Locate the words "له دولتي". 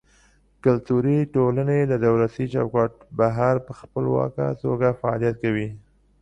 1.91-2.45